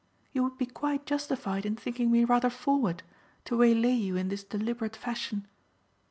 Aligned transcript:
You 0.33 0.41
would 0.41 0.57
be 0.57 0.65
quite 0.65 1.05
justified 1.05 1.63
in 1.63 1.75
thinking 1.75 2.09
me 2.09 2.23
rather 2.23 2.49
forward, 2.49 3.03
to 3.45 3.55
waylay 3.55 3.93
you 3.93 4.15
in 4.15 4.29
this 4.29 4.43
deliberate 4.43 4.95
fashion." 4.95 5.47